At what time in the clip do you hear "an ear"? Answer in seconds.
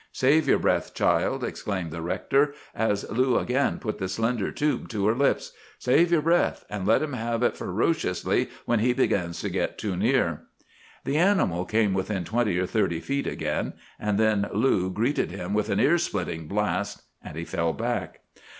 15.69-15.99